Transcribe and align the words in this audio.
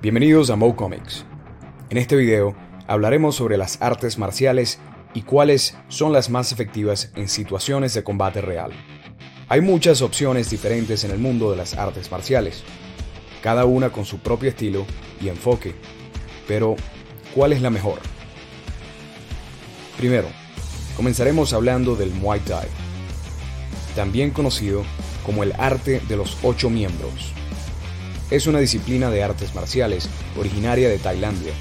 Bienvenidos 0.00 0.48
a 0.50 0.54
Mo 0.54 0.76
Comics. 0.76 1.24
En 1.90 1.98
este 1.98 2.14
video 2.14 2.54
hablaremos 2.86 3.34
sobre 3.34 3.56
las 3.56 3.82
artes 3.82 4.16
marciales 4.16 4.78
y 5.12 5.22
cuáles 5.22 5.76
son 5.88 6.12
las 6.12 6.30
más 6.30 6.52
efectivas 6.52 7.10
en 7.16 7.28
situaciones 7.28 7.94
de 7.94 8.04
combate 8.04 8.40
real. 8.40 8.70
Hay 9.48 9.60
muchas 9.60 10.00
opciones 10.00 10.50
diferentes 10.50 11.02
en 11.02 11.10
el 11.10 11.18
mundo 11.18 11.50
de 11.50 11.56
las 11.56 11.74
artes 11.74 12.12
marciales, 12.12 12.62
cada 13.42 13.64
una 13.64 13.90
con 13.90 14.04
su 14.04 14.20
propio 14.20 14.50
estilo 14.50 14.86
y 15.20 15.30
enfoque, 15.30 15.74
pero 16.46 16.76
¿cuál 17.34 17.52
es 17.52 17.60
la 17.60 17.70
mejor? 17.70 17.98
Primero, 19.96 20.28
comenzaremos 20.96 21.52
hablando 21.52 21.96
del 21.96 22.12
Muay 22.12 22.38
Thai, 22.38 22.68
también 23.96 24.30
conocido 24.30 24.84
como 25.26 25.42
el 25.42 25.54
arte 25.58 26.00
de 26.08 26.16
los 26.16 26.38
ocho 26.44 26.70
miembros. 26.70 27.34
Es 28.30 28.46
una 28.46 28.58
disciplina 28.58 29.08
de 29.08 29.22
artes 29.22 29.54
marciales 29.54 30.06
originaria 30.36 30.90
de 30.90 30.98
Tailandia. 30.98 31.54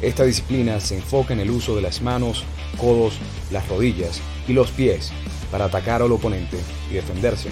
Esta 0.00 0.24
disciplina 0.24 0.80
se 0.80 0.96
enfoca 0.96 1.34
en 1.34 1.40
el 1.40 1.50
uso 1.50 1.76
de 1.76 1.82
las 1.82 2.00
manos, 2.00 2.44
codos, 2.78 3.18
las 3.50 3.68
rodillas 3.68 4.22
y 4.48 4.54
los 4.54 4.70
pies 4.70 5.12
para 5.50 5.66
atacar 5.66 6.00
al 6.00 6.10
oponente 6.10 6.56
y 6.90 6.94
defenderse. 6.94 7.50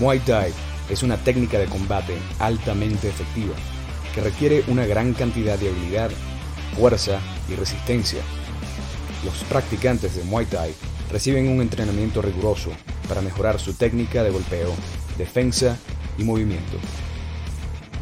Muay 0.00 0.20
Thai 0.20 0.54
es 0.88 1.02
una 1.02 1.18
técnica 1.18 1.58
de 1.58 1.66
combate 1.66 2.14
altamente 2.38 3.08
efectiva 3.10 3.54
que 4.14 4.22
requiere 4.22 4.64
una 4.68 4.86
gran 4.86 5.12
cantidad 5.12 5.58
de 5.58 5.68
habilidad, 5.68 6.10
fuerza 6.78 7.20
y 7.46 7.56
resistencia. 7.56 8.20
Los 9.22 9.44
practicantes 9.44 10.16
de 10.16 10.24
Muay 10.24 10.46
Thai 10.46 10.72
reciben 11.12 11.48
un 11.50 11.60
entrenamiento 11.60 12.22
riguroso 12.22 12.70
para 13.06 13.20
mejorar 13.20 13.60
su 13.60 13.74
técnica 13.74 14.22
de 14.22 14.30
golpeo, 14.30 14.72
defensa 15.18 15.76
y 16.16 16.24
movimiento. 16.24 16.78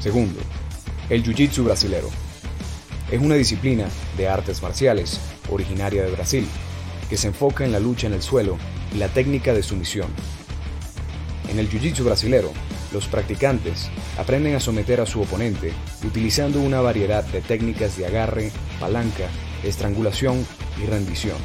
Segundo, 0.06 0.38
el 1.10 1.24
Jiu-Jitsu 1.24 1.64
brasilero. 1.64 2.08
Es 3.10 3.20
una 3.20 3.34
disciplina 3.34 3.88
de 4.16 4.28
artes 4.28 4.62
marciales 4.62 5.18
originaria 5.50 6.04
de 6.04 6.12
Brasil 6.12 6.46
que 7.10 7.16
se 7.16 7.26
enfoca 7.26 7.64
en 7.64 7.72
la 7.72 7.80
lucha 7.80 8.06
en 8.06 8.12
el 8.12 8.22
suelo 8.22 8.56
y 8.94 8.98
la 8.98 9.08
técnica 9.08 9.52
de 9.52 9.64
sumisión. 9.64 10.06
En 11.50 11.58
el 11.58 11.68
Jiu-Jitsu 11.68 12.04
brasilero, 12.04 12.52
los 12.92 13.08
practicantes 13.08 13.90
aprenden 14.16 14.54
a 14.54 14.60
someter 14.60 15.00
a 15.00 15.06
su 15.06 15.22
oponente 15.22 15.72
utilizando 16.06 16.60
una 16.60 16.80
variedad 16.80 17.24
de 17.24 17.40
técnicas 17.40 17.96
de 17.96 18.06
agarre, 18.06 18.52
palanca, 18.78 19.26
estrangulación 19.64 20.46
y 20.80 20.86
rendición. 20.86 21.38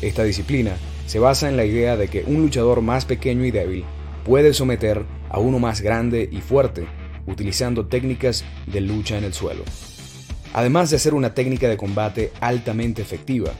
Esta 0.00 0.24
disciplina 0.24 0.76
se 1.06 1.18
basa 1.18 1.50
en 1.50 1.58
la 1.58 1.66
idea 1.66 1.98
de 1.98 2.08
que 2.08 2.24
un 2.26 2.40
luchador 2.40 2.80
más 2.80 3.04
pequeño 3.04 3.44
y 3.44 3.50
débil 3.50 3.84
puede 4.24 4.54
someter 4.54 5.04
a 5.28 5.40
uno 5.40 5.58
más 5.58 5.82
grande 5.82 6.26
y 6.32 6.40
fuerte 6.40 6.86
utilizando 7.26 7.86
técnicas 7.86 8.44
de 8.66 8.80
lucha 8.80 9.18
en 9.18 9.24
el 9.24 9.34
suelo. 9.34 9.64
Además 10.52 10.90
de 10.90 10.98
ser 10.98 11.14
una 11.14 11.34
técnica 11.34 11.68
de 11.68 11.76
combate 11.76 12.32
altamente 12.40 13.02
efectiva, 13.02 13.52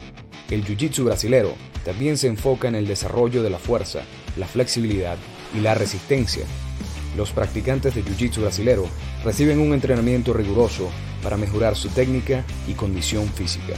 el 0.50 0.64
Jiu-Jitsu 0.64 1.04
brasilero 1.04 1.54
también 1.84 2.16
se 2.16 2.28
enfoca 2.28 2.68
en 2.68 2.74
el 2.74 2.86
desarrollo 2.86 3.42
de 3.42 3.50
la 3.50 3.58
fuerza, 3.58 4.02
la 4.36 4.46
flexibilidad 4.46 5.16
y 5.54 5.60
la 5.60 5.74
resistencia. 5.74 6.44
Los 7.16 7.30
practicantes 7.32 7.94
de 7.94 8.04
Jiu-Jitsu 8.04 8.40
brasilero 8.40 8.86
reciben 9.24 9.58
un 9.58 9.74
entrenamiento 9.74 10.32
riguroso 10.32 10.90
para 11.22 11.36
mejorar 11.36 11.76
su 11.76 11.88
técnica 11.88 12.44
y 12.68 12.74
condición 12.74 13.28
física. 13.28 13.74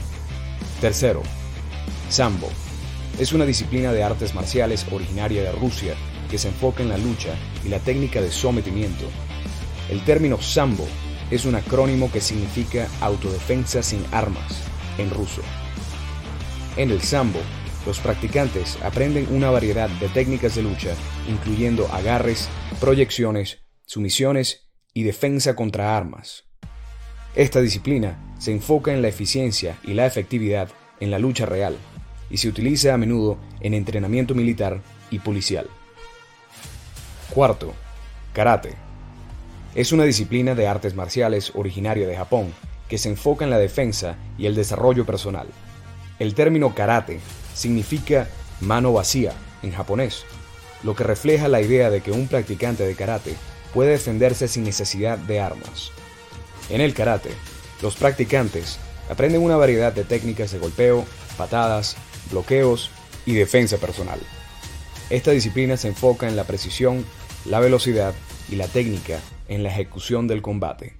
Tercero, 0.81 1.23
Sambo. 2.09 2.49
Es 3.19 3.33
una 3.33 3.45
disciplina 3.45 3.91
de 3.93 4.03
artes 4.03 4.35
marciales 4.35 4.85
originaria 4.91 5.41
de 5.41 5.51
Rusia 5.51 5.95
que 6.29 6.37
se 6.37 6.49
enfoca 6.49 6.83
en 6.83 6.89
la 6.89 6.97
lucha 6.97 7.33
y 7.65 7.69
la 7.69 7.79
técnica 7.79 8.21
de 8.21 8.31
sometimiento 8.31 9.05
el 9.89 10.03
término 10.03 10.41
Sambo 10.41 10.87
es 11.31 11.45
un 11.45 11.55
acrónimo 11.55 12.11
que 12.11 12.21
significa 12.21 12.87
autodefensa 13.01 13.83
sin 13.83 14.03
armas 14.11 14.63
en 14.97 15.09
ruso. 15.09 15.41
En 16.75 16.91
el 16.91 17.01
Sambo, 17.01 17.39
los 17.85 17.99
practicantes 17.99 18.77
aprenden 18.83 19.27
una 19.31 19.49
variedad 19.49 19.89
de 19.89 20.09
técnicas 20.09 20.55
de 20.55 20.63
lucha, 20.63 20.93
incluyendo 21.29 21.87
agarres, 21.87 22.49
proyecciones, 22.79 23.59
sumisiones 23.85 24.69
y 24.93 25.03
defensa 25.03 25.55
contra 25.55 25.97
armas. 25.97 26.43
Esta 27.35 27.61
disciplina 27.61 28.35
se 28.39 28.51
enfoca 28.51 28.93
en 28.93 29.01
la 29.01 29.07
eficiencia 29.07 29.77
y 29.83 29.93
la 29.93 30.05
efectividad 30.05 30.69
en 30.99 31.11
la 31.11 31.19
lucha 31.19 31.45
real 31.45 31.77
y 32.29 32.37
se 32.37 32.49
utiliza 32.49 32.93
a 32.93 32.97
menudo 32.97 33.37
en 33.61 33.73
entrenamiento 33.73 34.35
militar 34.35 34.81
y 35.11 35.19
policial. 35.19 35.67
Cuarto, 37.29 37.73
karate. 38.33 38.86
Es 39.77 39.91
una 39.91 40.05
disciplina 40.05 40.55
de 40.55 40.65
artes 40.65 40.95
marciales 40.95 41.51
originaria 41.53 42.07
de 42.07 42.17
Japón 42.17 42.51
que 42.89 42.97
se 42.97 43.09
enfoca 43.09 43.45
en 43.45 43.51
la 43.51 43.59
defensa 43.59 44.15
y 44.35 44.47
el 44.47 44.55
desarrollo 44.55 45.05
personal. 45.05 45.45
El 46.17 46.33
término 46.33 46.73
karate 46.73 47.19
significa 47.53 48.27
mano 48.59 48.91
vacía 48.91 49.33
en 49.61 49.71
japonés, 49.71 50.25
lo 50.81 50.95
que 50.95 51.03
refleja 51.03 51.47
la 51.47 51.61
idea 51.61 51.91
de 51.91 52.01
que 52.01 52.11
un 52.11 52.27
practicante 52.27 52.87
de 52.87 52.95
karate 52.95 53.35
puede 53.71 53.91
defenderse 53.91 54.47
sin 54.47 54.63
necesidad 54.63 55.19
de 55.19 55.41
armas. 55.41 55.91
En 56.71 56.81
el 56.81 56.95
karate, 56.95 57.29
los 57.83 57.95
practicantes 57.97 58.79
aprenden 59.11 59.43
una 59.43 59.57
variedad 59.57 59.93
de 59.93 60.05
técnicas 60.05 60.51
de 60.51 60.57
golpeo, 60.57 61.05
patadas, 61.37 61.97
bloqueos 62.31 62.89
y 63.27 63.35
defensa 63.35 63.77
personal. 63.77 64.19
Esta 65.11 65.29
disciplina 65.29 65.77
se 65.77 65.89
enfoca 65.89 66.27
en 66.27 66.35
la 66.35 66.45
precisión, 66.45 67.05
la 67.45 67.59
velocidad 67.59 68.15
y 68.49 68.55
la 68.55 68.67
técnica 68.67 69.19
en 69.47 69.63
la 69.63 69.69
ejecución 69.69 70.27
del 70.27 70.41
combate. 70.41 70.95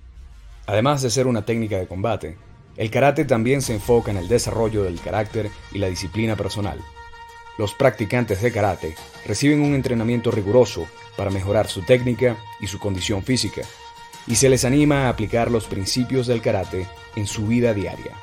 Además 0.65 1.01
de 1.01 1.09
ser 1.09 1.27
una 1.27 1.45
técnica 1.45 1.77
de 1.77 1.87
combate, 1.87 2.37
el 2.75 2.91
karate 2.91 3.25
también 3.25 3.61
se 3.61 3.73
enfoca 3.73 4.11
en 4.11 4.17
el 4.17 4.27
desarrollo 4.27 4.83
del 4.83 4.99
carácter 4.99 5.49
y 5.71 5.79
la 5.79 5.87
disciplina 5.87 6.35
personal. 6.35 6.79
Los 7.57 7.73
practicantes 7.73 8.41
de 8.41 8.51
karate 8.51 8.95
reciben 9.25 9.61
un 9.61 9.73
entrenamiento 9.73 10.29
riguroso 10.29 10.87
para 11.15 11.31
mejorar 11.31 11.67
su 11.67 11.81
técnica 11.81 12.37
y 12.59 12.67
su 12.67 12.77
condición 12.77 13.23
física, 13.23 13.63
y 14.27 14.35
se 14.35 14.49
les 14.49 14.65
anima 14.65 15.05
a 15.05 15.09
aplicar 15.09 15.49
los 15.49 15.65
principios 15.65 16.27
del 16.27 16.41
karate 16.41 16.87
en 17.15 17.25
su 17.25 17.47
vida 17.47 17.73
diaria. 17.73 18.15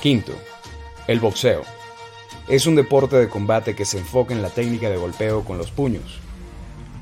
Quinto, 0.00 0.32
el 1.08 1.18
boxeo. 1.18 1.62
Es 2.46 2.66
un 2.66 2.76
deporte 2.76 3.16
de 3.16 3.28
combate 3.28 3.74
que 3.74 3.84
se 3.84 3.98
enfoca 3.98 4.34
en 4.34 4.42
la 4.42 4.50
técnica 4.50 4.88
de 4.88 4.96
golpeo 4.96 5.44
con 5.44 5.58
los 5.58 5.70
puños. 5.70 6.20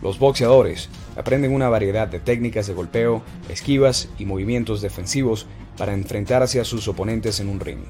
Los 0.01 0.19
boxeadores 0.19 0.89
aprenden 1.17 1.53
una 1.53 1.69
variedad 1.69 2.07
de 2.07 2.21
técnicas 2.21 2.67
de 2.67 2.75
golpeo, 2.75 3.23
esquivas 3.49 4.09
y 4.19 4.25
movimientos 4.25 4.81
defensivos 4.81 5.47
para 5.77 5.95
enfrentarse 5.95 6.61
a 6.61 6.65
sus 6.65 6.87
oponentes 6.87 7.41
en 7.41 7.49
un 7.49 7.61
ring. 7.61 7.81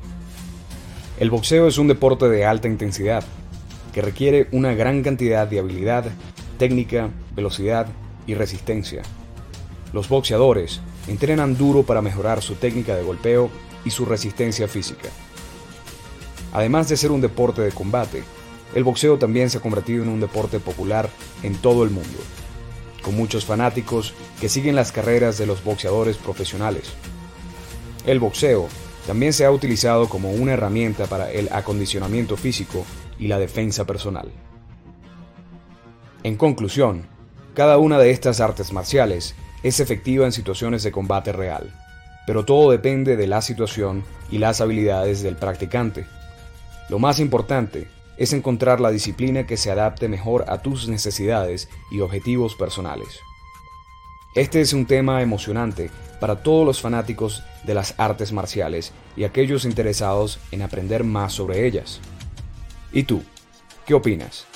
El 1.18 1.30
boxeo 1.30 1.66
es 1.66 1.78
un 1.78 1.88
deporte 1.88 2.28
de 2.28 2.47
alta 2.47 2.68
intensidad, 2.68 3.24
que 3.92 4.02
requiere 4.02 4.48
una 4.52 4.74
gran 4.74 5.02
cantidad 5.02 5.47
de 5.47 5.58
habilidad, 5.58 6.04
técnica, 6.58 7.10
velocidad 7.34 7.88
y 8.26 8.34
resistencia. 8.34 9.02
Los 9.92 10.08
boxeadores 10.08 10.80
entrenan 11.08 11.56
duro 11.56 11.82
para 11.82 12.02
mejorar 12.02 12.42
su 12.42 12.54
técnica 12.54 12.94
de 12.94 13.02
golpeo 13.02 13.50
y 13.84 13.91
su 13.91 14.04
resistencia 14.04 14.68
física. 14.68 15.08
Además 16.52 16.88
de 16.88 16.97
ser 16.97 17.10
un 17.10 17.20
deporte 17.20 17.62
de 17.62 17.72
combate, 17.72 18.22
el 18.74 18.84
boxeo 18.84 19.18
también 19.18 19.50
se 19.50 19.58
ha 19.58 19.62
convertido 19.62 20.02
en 20.02 20.08
un 20.08 20.20
deporte 20.20 20.60
popular 20.60 21.08
en 21.42 21.56
todo 21.56 21.84
el 21.84 21.90
mundo 21.90 22.18
con 23.02 23.16
muchos 23.16 23.46
fanáticos 23.46 24.12
que 24.38 24.50
siguen 24.50 24.76
las 24.76 24.92
carreras 24.92 25.38
de 25.38 25.46
los 25.46 25.64
boxeadores 25.64 26.18
profesionales. 26.18 26.92
El 28.06 28.18
boxeo 28.20 28.68
también 29.06 29.32
se 29.32 29.44
ha 29.46 29.50
utilizado 29.50 30.10
como 30.10 30.30
una 30.32 30.52
herramienta 30.52 31.06
para 31.06 31.30
el 31.30 31.48
acondicionamiento 31.52 32.36
físico 32.36 32.84
y 33.18 33.28
la 33.28 33.38
defensa 33.38 33.86
personal. 33.86 34.30
En 36.22 36.36
conclusión, 36.36 37.06
cada 37.54 37.78
una 37.78 37.98
de 37.98 38.10
estas 38.10 38.41
artes 38.41 38.72
marciales 38.72 39.34
es 39.62 39.80
efectiva 39.80 40.26
en 40.26 40.32
situaciones 40.32 40.82
de 40.82 40.92
combate 40.92 41.32
real, 41.32 41.74
pero 42.26 42.44
todo 42.44 42.71
depende 42.71 43.16
de 43.16 43.26
la 43.26 43.41
situación 43.41 44.04
y 44.30 44.38
las 44.38 44.60
habilidades 44.60 45.22
del 45.22 45.36
practicante. 45.36 46.06
Lo 46.91 46.98
más 46.98 47.21
importante 47.21 47.88
es 48.18 48.32
encontrar 48.32 48.80
la 48.80 48.91
disciplina 48.91 49.47
que 49.47 49.56
se 49.56 49.70
adapte 49.70 50.09
mejor 50.09 50.44
a 50.48 50.60
tus 50.60 50.88
necesidades 50.88 51.68
y 51.91 52.00
objetivos 52.00 52.56
personales. 52.56 53.20
Este 54.34 54.60
es 54.60 54.72
un 54.72 54.86
tema 54.86 55.22
emocionante 55.22 55.91
para 56.20 56.42
todos 56.42 56.66
los 56.66 56.80
fanáticos 56.80 57.42
de 57.65 57.74
las 57.74 57.94
artes 57.97 58.32
marciales 58.32 58.92
y 59.16 59.24
aquellos 59.24 59.65
interesados 59.65 60.38
en 60.50 60.62
aprender 60.62 61.04
más 61.04 61.32
sobre 61.32 61.66
ellas. 61.66 62.00
¿Y 62.92 63.04
tú? 63.04 63.22
¿Qué 63.86 63.94
opinas? 63.94 64.47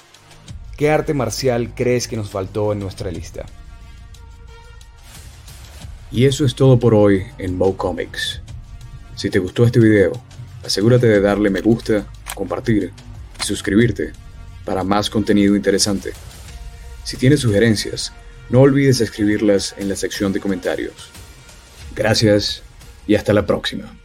¿Qué 0.77 0.91
arte 0.91 1.15
marcial 1.15 1.73
crees 1.75 2.09
que 2.09 2.17
nos 2.17 2.31
faltó 2.31 2.73
en 2.73 2.81
nuestra 2.81 3.11
lista? 3.11 3.47
Y 6.11 6.27
eso 6.27 6.45
es 6.45 6.55
todo 6.55 6.79
por 6.79 6.95
hoy 6.95 7.25
en 7.39 7.57
Mo 7.57 7.77
Comics. 7.77 8.43
Si 9.15 9.31
te 9.31 9.39
gustó 9.39 9.65
este 9.65 9.79
video, 9.79 10.13
asegúrate 10.65 11.07
de 11.07 11.21
darle 11.21 11.49
me 11.49 11.61
gusta, 11.61 12.07
compartir 12.35 12.93
suscribirte 13.43 14.13
para 14.65 14.85
más 14.85 15.11
contenido 15.11 15.57
interesante. 15.57 16.13
Si 17.05 17.17
tienes 17.17 17.41
sugerencias, 17.41 18.13
No 18.53 18.61
olvides 18.61 19.01
escribirlas 19.01 19.75
en 19.79 19.89
la 19.89 19.97
sección 19.97 20.31
de 20.33 20.41
comentarios. 20.41 21.11
Gracias 21.97 22.63
y 23.07 23.15
hasta 23.15 23.33
la 23.33 23.47
próxima. 23.47 24.02